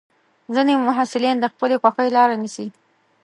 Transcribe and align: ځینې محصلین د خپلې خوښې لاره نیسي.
ځینې 0.53 0.73
محصلین 0.87 1.37
د 1.39 1.45
خپلې 1.53 1.75
خوښې 1.81 2.07
لاره 2.17 2.35
نیسي. 2.41 2.67